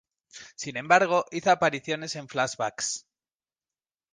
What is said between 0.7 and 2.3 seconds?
embargo, hizo apariciones en